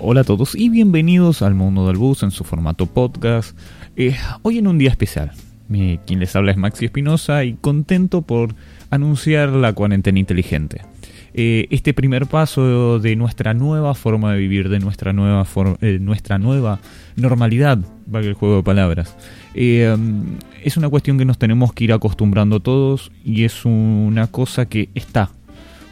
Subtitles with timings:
[0.00, 3.58] Hola a todos y bienvenidos al Mundo del Bus en su formato podcast.
[3.96, 5.32] Eh, hoy en un día especial.
[5.74, 8.54] Eh, quien les habla es Maxi Espinosa y contento por
[8.90, 10.82] anunciar la cuarentena inteligente.
[11.34, 15.44] Eh, este primer paso de nuestra nueva forma de vivir, de nuestra nueva,
[15.98, 16.78] nuestra nueva
[17.16, 19.16] normalidad, valga el juego de palabras.
[19.54, 24.90] es una cuestión que nos tenemos que ir acostumbrando todos y es una cosa que
[24.94, 25.30] está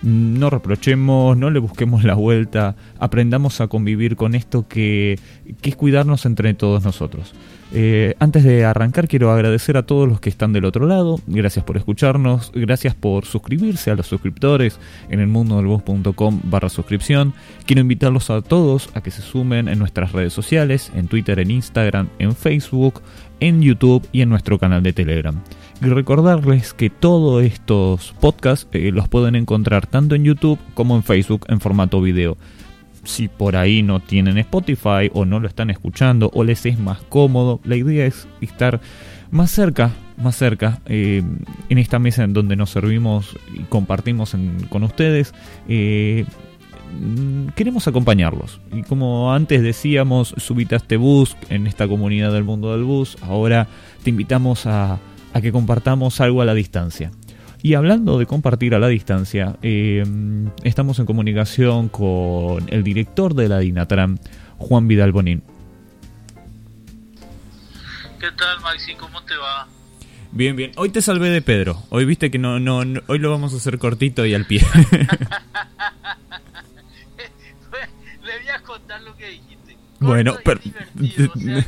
[0.07, 5.19] no reprochemos, no le busquemos la vuelta, aprendamos a convivir con esto que,
[5.63, 7.35] es cuidarnos entre todos nosotros.
[7.73, 11.65] Eh, antes de arrancar quiero agradecer a todos los que están del otro lado, gracias
[11.65, 14.79] por escucharnos, gracias por suscribirse a los suscriptores
[15.11, 15.67] en el mundo del
[16.45, 17.35] barra suscripción.
[17.67, 21.51] Quiero invitarlos a todos a que se sumen en nuestras redes sociales, en Twitter, en
[21.51, 23.03] Instagram, en Facebook,
[23.41, 25.43] en YouTube y en nuestro canal de Telegram.
[25.83, 31.03] Y recordarles que todos estos podcasts eh, los pueden encontrar tanto en YouTube como en
[31.03, 32.39] Facebook en formato video.
[33.05, 37.03] Si por ahí no tienen Spotify o no lo están escuchando o les es más
[37.03, 38.81] cómodo, la idea es estar
[39.31, 41.23] más cerca, más cerca eh,
[41.69, 44.35] en esta mesa en donde nos servimos y compartimos
[44.71, 45.35] con ustedes.
[45.69, 46.25] Eh,
[47.55, 48.61] queremos acompañarlos.
[48.73, 50.35] Y como antes decíamos,
[50.71, 53.19] este bus en esta comunidad del mundo del bus.
[53.23, 53.69] Ahora
[54.03, 54.99] te invitamos a
[55.37, 57.11] a que compartamos algo a la distancia.
[57.63, 60.03] Y hablando de compartir a la distancia, eh,
[60.65, 64.17] estamos en comunicación con el director de la Dinatram,
[64.57, 65.43] Juan Vidal Bonín.
[68.19, 68.95] ¿Qué tal, Maxi?
[68.95, 69.69] ¿Cómo te va?
[70.33, 70.73] Bien, bien.
[70.77, 71.83] Hoy te salvé de Pedro.
[71.91, 74.61] Hoy viste que no, no, hoy lo vamos a hacer cortito y al pie.
[78.25, 79.77] Le voy a contar lo que dijiste.
[80.01, 80.61] bueno, pero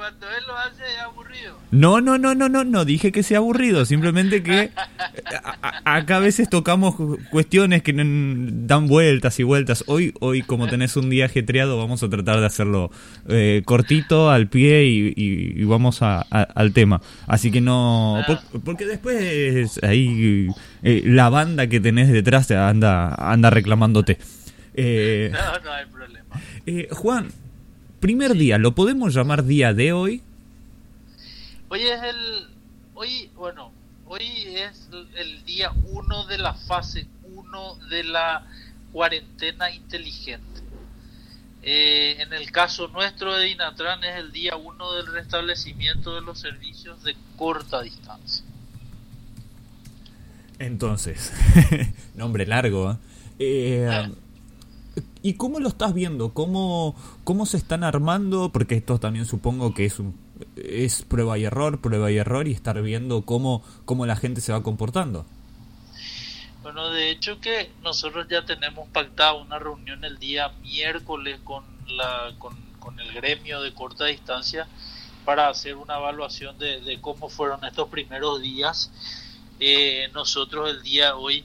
[0.00, 1.58] cuando él lo hace es aburrido.
[1.72, 4.70] No, no, no, no, no, no dije que sea aburrido, simplemente que
[5.84, 6.94] acá a veces tocamos
[7.30, 9.84] cuestiones que dan vueltas y vueltas.
[9.88, 12.90] Hoy, hoy como tenés un día ajetreado, vamos a tratar de hacerlo
[13.28, 17.02] eh, cortito, al pie y, vamos al tema.
[17.26, 18.24] Así que no,
[18.64, 20.48] porque después ahí
[20.82, 24.16] eh, la banda que tenés detrás anda, anda reclamándote.
[24.72, 26.40] Eh, no, no hay problema.
[26.92, 27.28] Juan,
[28.00, 30.22] primer día, ¿lo podemos llamar día de hoy?
[31.68, 32.48] Hoy es el.
[32.94, 33.70] Hoy, bueno,
[34.06, 38.46] hoy es el día 1 de la fase 1 de la
[38.92, 40.60] cuarentena inteligente.
[41.62, 46.40] Eh, en el caso nuestro de Dinatran es el día 1 del restablecimiento de los
[46.40, 48.44] servicios de corta distancia.
[50.58, 51.32] Entonces,
[52.14, 52.92] nombre largo.
[52.92, 52.96] ¿eh?
[53.38, 54.10] eh
[55.22, 56.32] ¿Y cómo lo estás viendo?
[56.32, 56.94] ¿Cómo,
[57.24, 58.50] ¿Cómo se están armando?
[58.52, 60.18] Porque esto también supongo que es un,
[60.56, 64.52] es prueba y error, prueba y error y estar viendo cómo, cómo la gente se
[64.52, 65.26] va comportando.
[66.62, 72.32] Bueno, de hecho que nosotros ya tenemos pactado una reunión el día miércoles con, la,
[72.38, 72.58] con,
[72.98, 74.66] el gremio de corta distancia
[75.24, 78.90] para hacer una evaluación de, cómo fueron estos primeros días.
[79.58, 81.44] Eh, nosotros el día de hoy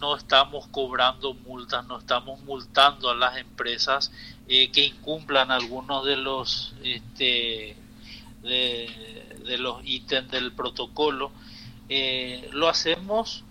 [0.00, 4.12] no estamos cobrando multas, no estamos multando a las empresas
[4.48, 7.76] eh, que incumplan algunos de los este,
[8.42, 11.30] de, los ítems del protocolo.
[11.88, 13.44] Eh, lo hacemos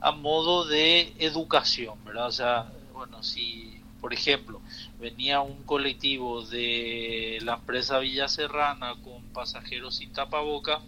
[0.00, 2.26] a modo de educación, ¿verdad?
[2.26, 4.60] O sea, bueno, si por ejemplo
[4.98, 10.80] venía un colectivo de la empresa Villa Serrana con pasajeros sin tapaboca,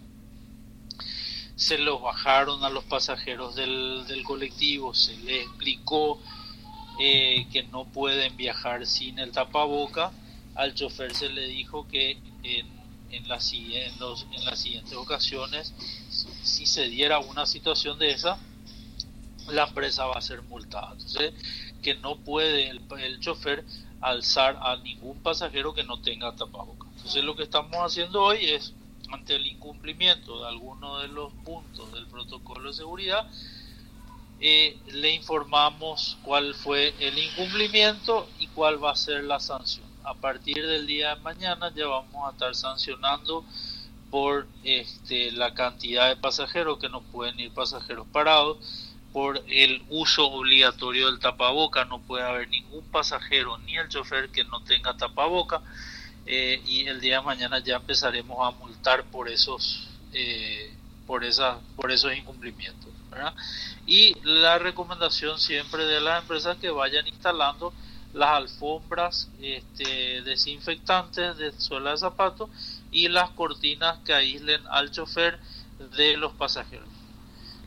[1.55, 6.19] se los bajaron a los pasajeros del, del colectivo, se les explicó
[6.99, 10.11] eh, que no pueden viajar sin el tapaboca,
[10.55, 12.11] al chofer se le dijo que
[12.43, 12.67] en,
[13.11, 15.73] en, la, en, los, en las siguientes ocasiones,
[16.43, 18.37] si se diera una situación de esa,
[19.49, 20.93] la empresa va a ser multada.
[20.93, 21.33] Entonces,
[21.81, 23.63] que no puede el, el chofer
[24.01, 26.87] alzar a ningún pasajero que no tenga tapaboca.
[26.95, 28.73] Entonces, lo que estamos haciendo hoy es
[29.15, 33.25] ante el incumplimiento de alguno de los puntos del protocolo de seguridad,
[34.39, 39.87] eh, le informamos cuál fue el incumplimiento y cuál va a ser la sanción.
[40.03, 43.45] A partir del día de mañana ya vamos a estar sancionando
[44.11, 48.57] por este, la cantidad de pasajeros que no pueden ir pasajeros parados,
[49.13, 54.43] por el uso obligatorio del tapaboca, no puede haber ningún pasajero ni el chofer que
[54.43, 55.61] no tenga tapaboca
[56.25, 60.73] eh, y el día de mañana ya empezaremos a multar por esos eh,
[61.05, 62.95] por esa por esos incumplimientos
[63.85, 67.73] y la recomendación siempre de las empresas que vayan instalando
[68.13, 72.49] las alfombras este, desinfectantes de suela de zapato
[72.91, 75.39] y las cortinas que aíslen al chofer
[75.97, 76.87] de los pasajeros.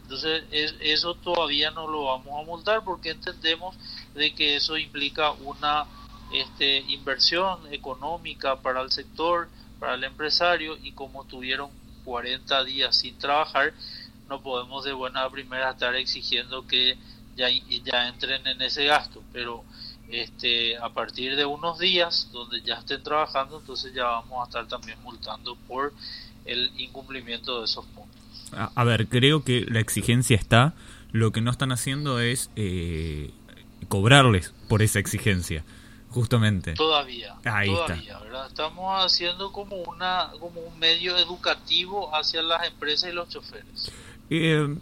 [0.03, 0.45] Entonces
[0.81, 3.77] eso todavía no lo vamos a multar porque entendemos
[4.15, 5.85] de que eso implica una
[6.33, 9.49] este, inversión económica para el sector,
[9.79, 11.71] para el empresario y como tuvieron
[12.05, 13.73] 40 días sin trabajar,
[14.29, 16.97] no podemos de buena primera estar exigiendo que
[17.37, 17.49] ya,
[17.85, 19.65] ya entren en ese gasto, pero
[20.11, 24.67] este, a partir de unos días donde ya estén trabajando, entonces ya vamos a estar
[24.67, 25.93] también multando por
[26.45, 28.17] el incumplimiento de esos puntos.
[28.53, 30.73] A, ver, creo que la exigencia está,
[31.13, 33.31] lo que no están haciendo es eh,
[33.89, 35.65] cobrarles por esa exigencia,
[36.11, 36.75] justamente.
[36.75, 38.47] Todavía, Ahí todavía, ¿verdad?
[38.49, 43.93] Estamos haciendo como, una, como un medio educativo hacia las empresas y los choferes.
[44.31, 44.77] Eh,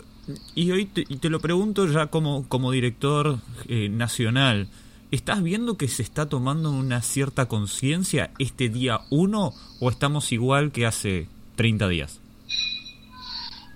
[0.54, 3.38] y hoy te, te, lo pregunto ya como, como director
[3.68, 4.68] eh, nacional.
[5.10, 10.72] ¿Estás viendo que se está tomando una cierta conciencia este día 1 o estamos igual
[10.72, 12.20] que hace 30 días?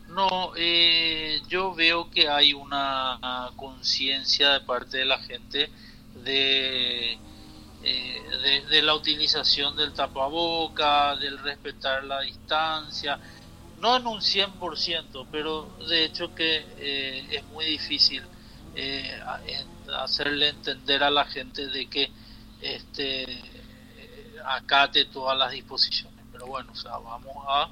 [0.08, 5.70] No, eh, yo veo que hay una conciencia de parte de la gente
[6.24, 7.16] de,
[7.82, 13.18] eh, de, de, la utilización del tapaboca, del respetar la distancia,
[13.80, 18.22] no en un 100%, pero de hecho que eh, es muy difícil
[18.74, 19.18] eh,
[19.96, 22.10] hacerle entender a la gente de que
[22.60, 23.26] este
[24.44, 26.24] acate todas las disposiciones.
[26.30, 27.70] Pero bueno, o sea, vamos a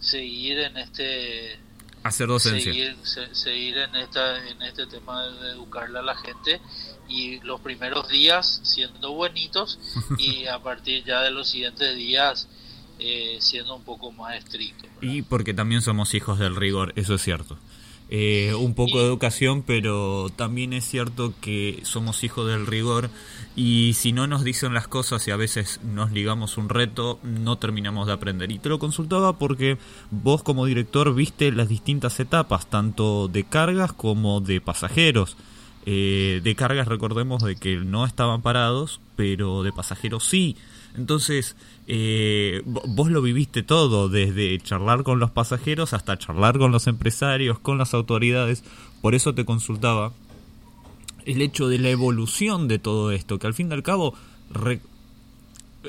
[0.00, 1.58] seguir en este
[2.02, 2.96] hacer docencia seguir,
[3.32, 6.60] seguir en esta en este tema de educarle a la gente
[7.08, 9.78] y los primeros días siendo buenitos
[10.18, 12.48] y a partir ya de los siguientes días
[12.98, 14.86] eh, siendo un poco más estricto.
[15.00, 17.58] Y porque también somos hijos del rigor, eso es cierto.
[18.14, 23.08] Eh, un poco de educación, pero también es cierto que somos hijos del rigor
[23.56, 27.56] y si no nos dicen las cosas y a veces nos ligamos un reto, no
[27.56, 28.52] terminamos de aprender.
[28.52, 29.78] Y te lo consultaba porque
[30.10, 35.38] vos como director viste las distintas etapas, tanto de cargas como de pasajeros.
[35.84, 40.56] Eh, de cargas recordemos de que no estaban parados, pero de pasajeros sí.
[40.96, 41.56] Entonces,
[41.86, 47.58] eh, vos lo viviste todo, desde charlar con los pasajeros hasta charlar con los empresarios,
[47.58, 48.62] con las autoridades.
[49.00, 50.12] Por eso te consultaba
[51.24, 54.14] el hecho de la evolución de todo esto, que al fin y al cabo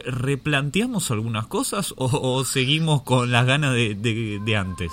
[0.06, 4.92] replanteamos algunas cosas o, seguimos con las ganas de, de, antes.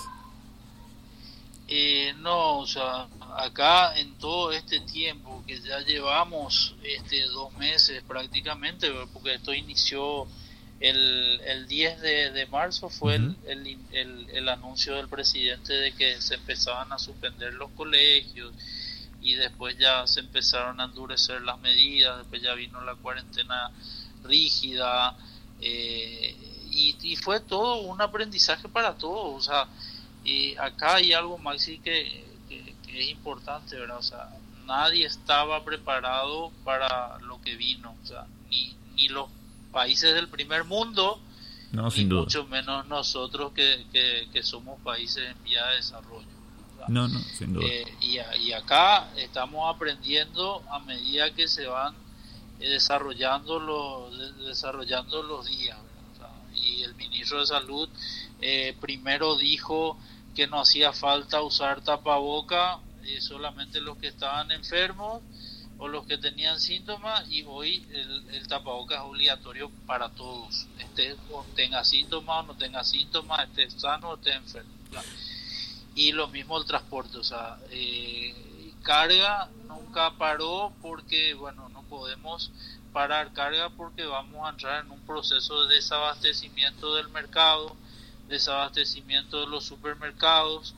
[1.72, 3.06] Eh, no, o sea,
[3.36, 10.26] acá en todo este tiempo que ya llevamos este dos meses prácticamente, porque esto inició
[10.80, 13.36] el, el 10 de, marzo fue el,
[13.92, 18.52] el, el, anuncio del presidente de que se empezaban a suspender los colegios
[19.22, 23.70] y después ya se empezaron a endurecer las medidas, después ya vino la cuarentena
[24.24, 25.16] rígida
[25.60, 26.34] eh,
[26.72, 29.36] y, y, fue todo un aprendizaje para todos.
[29.36, 29.68] O sea,
[30.30, 33.98] y acá hay algo, Maxi, que, que, que es importante, ¿verdad?
[33.98, 34.28] O sea,
[34.64, 39.28] nadie estaba preparado para lo que vino, o sea, ni, ni los
[39.72, 41.20] países del primer mundo,
[41.72, 42.20] no, sin duda.
[42.20, 43.86] mucho menos nosotros que,
[44.32, 46.28] que, somos países en vía de desarrollo.
[46.86, 47.66] No, no, sin duda.
[47.66, 51.94] Eh, y, y, acá estamos aprendiendo a medida que se van
[52.60, 55.76] eh, desarrollando, los, desarrollando los días.
[56.54, 57.88] y el ministro de Salud
[58.42, 59.98] eh, primero dijo
[60.34, 62.80] que no hacía falta usar tapaboca
[63.18, 65.22] solamente los que estaban enfermos
[65.78, 71.16] o los que tenían síntomas y hoy el, el tapabocas es obligatorio para todos, esté
[71.32, 74.70] o tenga síntomas o no tenga síntomas, esté sano o esté enfermo.
[75.94, 82.50] Y lo mismo el transporte, o sea, eh, carga nunca paró porque, bueno, no podemos
[82.92, 87.74] parar carga porque vamos a entrar en un proceso de desabastecimiento del mercado,
[88.30, 90.74] desabastecimiento de los supermercados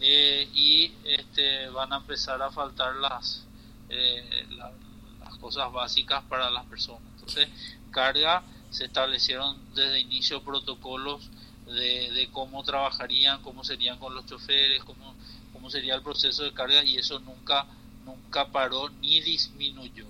[0.00, 3.46] eh, y este, van a empezar a faltar las
[3.88, 7.02] eh, las cosas básicas para las personas.
[7.14, 7.48] Entonces,
[7.90, 11.30] carga, se establecieron desde inicio protocolos
[11.66, 15.14] de, de cómo trabajarían, cómo serían con los choferes, cómo,
[15.52, 17.66] cómo sería el proceso de carga y eso nunca,
[18.04, 20.06] nunca paró ni disminuyó.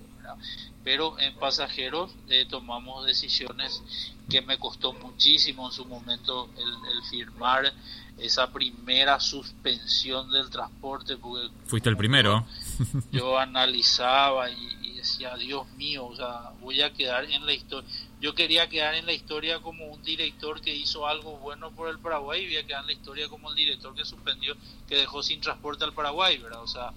[0.83, 3.83] Pero en pasajeros eh, tomamos decisiones
[4.29, 7.73] que me costó muchísimo en su momento el, el firmar
[8.19, 11.17] esa primera suspensión del transporte.
[11.17, 12.45] Porque Fuiste el primero.
[13.11, 17.89] Yo, analizaba y, decía, Dios mío, o sea, voy a quedar en la historia.
[18.19, 21.99] Yo quería quedar en la historia como un director que hizo algo bueno por el
[21.99, 24.55] Paraguay y voy a quedar en la historia como el director que suspendió,
[24.87, 26.63] que dejó sin transporte al Paraguay, ¿verdad?
[26.63, 26.93] O sea,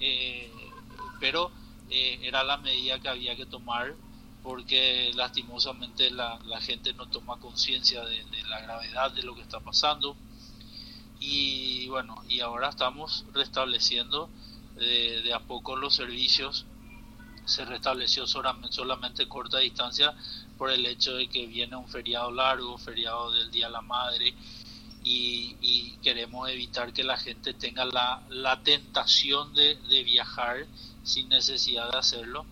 [0.00, 0.52] eh,
[1.18, 1.50] pero
[1.90, 3.94] eh, era la medida que había que tomar
[4.42, 9.42] porque lastimosamente la, la gente no toma conciencia de, de, la gravedad de lo que
[9.42, 10.16] está pasando.
[11.18, 14.30] Y bueno, y ahora estamos restableciendo
[14.76, 16.64] de, a poco los servicios.
[17.44, 20.14] Se restableció solamente, corta distancia
[20.56, 24.34] por el hecho de que viene un feriado largo, feriado del Día de la Madre,
[25.02, 30.66] y, queremos evitar que la gente tenga la, la tentación de, de, viajar
[31.02, 32.46] sin necesidad de hacerlo.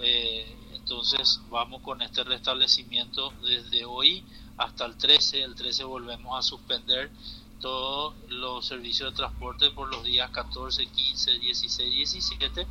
[0.00, 4.24] Eh, entonces vamos con este restablecimiento desde hoy
[4.56, 5.42] hasta el 13.
[5.42, 7.10] El 13 volvemos a suspender
[7.60, 12.66] todos los servicios de transporte por los días 14, 15, 16, 17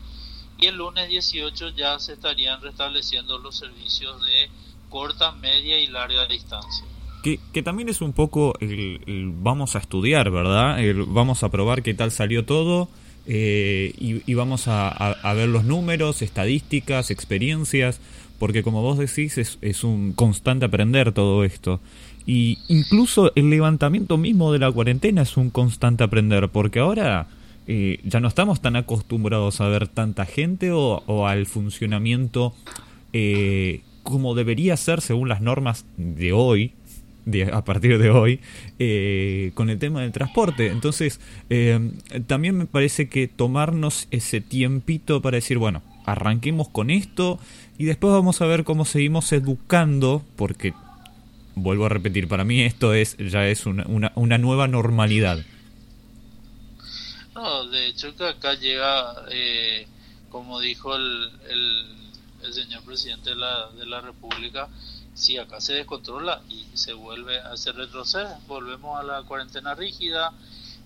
[0.59, 4.49] y el lunes 18 ya se estarían restableciendo los servicios de
[4.89, 6.85] corta, media y larga distancia.
[7.23, 10.77] Que, también es un poco el, vamos a estudiar, ¿verdad?
[11.07, 12.89] vamos a probar qué tal salió todo
[13.25, 18.01] eh, y, vamos a, ver los números, estadísticas, experiencias,
[18.39, 21.79] porque como vos decís es, un constante aprender todo esto.
[22.25, 27.27] Y incluso el levantamiento mismo de la cuarentena es un constante aprender, porque ahora
[27.67, 32.53] eh, ya no estamos tan acostumbrados a ver tanta gente o, al funcionamiento
[33.13, 36.73] eh, como debería ser según las normas de hoy,
[37.51, 38.39] a partir de hoy,
[38.79, 40.67] eh, con el tema del transporte.
[40.67, 41.19] Entonces,
[42.27, 47.39] también me parece que tomarnos ese tiempito para decir, bueno, arranquemos con esto
[47.77, 50.73] y después vamos a ver cómo seguimos educando, porque
[51.55, 55.43] vuelvo a repetir, para mí esto es ya es una, una, nueva normalidad.
[57.33, 59.87] No, de hecho que acá llega, eh,
[60.29, 64.69] como dijo el, el, señor presidente de la, de la República,
[65.13, 70.31] si acá se descontrola y se vuelve a hacer retroceder, volvemos a la cuarentena rígida,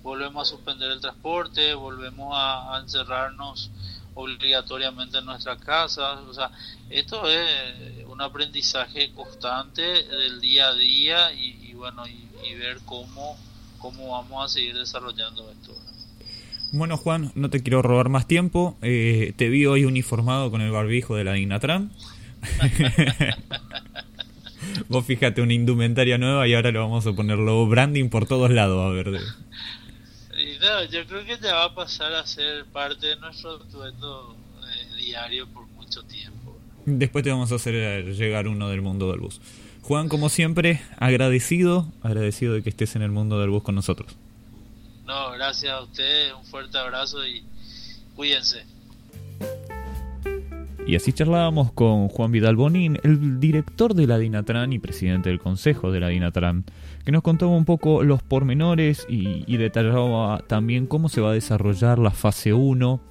[0.03, 3.72] volvemos a suspender el transporte, volvemos a encerrarnos
[4.17, 6.13] obligatoriamente en nuestra casa.
[6.22, 6.51] O sea,
[6.89, 13.38] esto es un aprendizaje constante del día a día y, bueno, y, ver cómo,
[13.77, 15.75] cómo vamos a seguir desarrollando esto.
[16.72, 18.77] Bueno, Juan, no te quiero robar más tiempo.
[18.81, 21.91] Eh, te vi hoy uniformado con el barbijo de la Dinatran.
[24.89, 28.86] Vos fíjate, una indumentaria nueva y ahora lo vamos a ponerlo branding por todos lados,
[28.86, 29.12] a ver
[30.91, 35.47] yo creo que ya va a pasar a ser parte de nuestro atuendo eh, diario
[35.47, 36.57] por mucho tiempo.
[36.86, 39.41] Después te vamos a hacer eh, llegar uno del mundo del bus.
[39.81, 44.15] Juan, como siempre, agradecido, agradecido de que estés en el mundo del bus con nosotros.
[45.05, 47.43] No, gracias a ustedes, un fuerte abrazo y
[48.15, 48.65] cuídense.
[50.88, 55.39] Y así charlábamos con Juan Vidal Bonín, el director de la Dinatran y presidente del
[55.39, 56.63] consejo de la Dinatran,
[57.03, 62.00] que nos contaba un poco los pormenores y, detallaba también cómo se va a desarrollar
[62.00, 63.01] la fase 1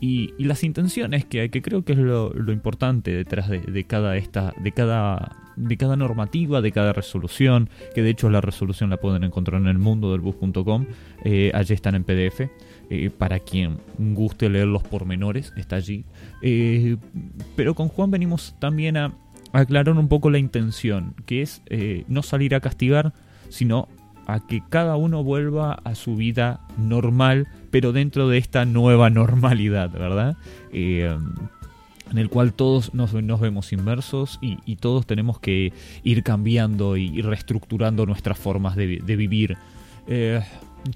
[0.00, 4.54] y, las intenciones que hay, que creo que es lo, importante detrás de, cada esta,
[4.62, 9.24] de cada de cada normativa, de cada resolución, que de hecho la resolución la pueden
[9.24, 10.86] encontrar en el mundo del bus.com,
[11.24, 12.48] eh, allí están en PDF,
[12.88, 16.04] eh, para quien guste leer los pormenores, está allí.
[16.42, 16.96] Eh,
[17.56, 19.12] pero con Juan venimos también a
[19.52, 21.62] aclarar un poco la intención, que es
[22.08, 23.14] no salir a castigar,
[23.48, 23.88] sino
[24.26, 29.90] a que cada uno vuelva a su vida normal, pero dentro de esta nueva normalidad,
[29.90, 30.36] ¿verdad?
[30.72, 31.16] Eh,
[32.10, 35.72] en el cual todos nos, vemos inmersos y, todos tenemos que
[36.04, 38.86] ir cambiando y, reestructurando nuestras formas de,
[39.16, 39.56] vivir.
[40.06, 40.42] Eh,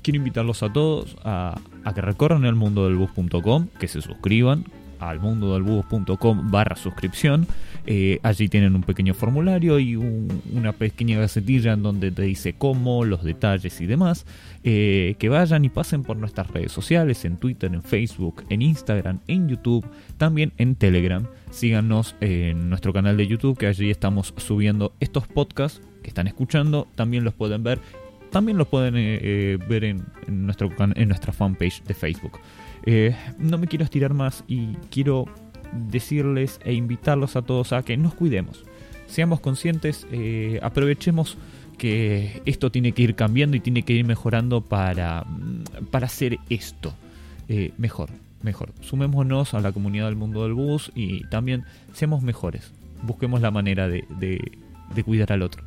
[0.02, 4.64] quiero invitarlos a todos a, a que recorran el mundo del bus.com, que se suscriban,
[5.00, 7.47] al mundo del búho.com barra suscripción.
[7.87, 13.04] Eh, allí tienen un pequeño formulario y una pequeña gacetilla en donde te dice cómo,
[13.04, 14.26] los detalles y demás.
[14.62, 19.21] Eh, que vayan y pasen por nuestras redes sociales, en Twitter, en Facebook, en Instagram,
[19.26, 19.87] en YouTube,
[20.19, 21.26] también en Telegram.
[21.50, 26.87] Síganos en nuestro canal de YouTube, que allí estamos subiendo estos podcasts que están escuchando.
[26.95, 27.80] También los pueden ver
[28.30, 32.38] también los pueden eh, ver en, nuestro, en nuestra fanpage de Facebook.
[32.85, 35.27] Eh, no me quiero estirar más y quiero
[35.73, 38.65] decirles e invitarlos a todos a que nos cuidemos.
[39.07, 41.37] Seamos conscientes, eh, aprovechemos
[41.79, 46.39] que esto tiene que ir cambiando y tiene que ir mejorando para, mm, para hacer
[46.49, 46.95] esto
[47.49, 48.11] eh, mejor,
[48.43, 48.73] mejor.
[48.81, 52.73] Sumémonos a la comunidad del mundo del bus y también seamos mejores.
[53.03, 55.65] Busquemos la manera de, de cuidar al otro.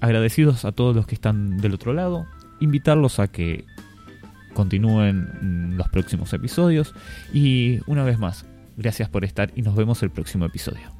[0.00, 2.26] agradecidos a todos los que están del otro lado.
[2.60, 3.64] Invitarlos a que
[4.54, 6.94] continúen los próximos episodios.
[7.32, 10.99] Y una vez más, gracias por estar y nos vemos el próximo episodio.